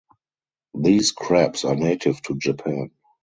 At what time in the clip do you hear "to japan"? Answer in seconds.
2.23-2.89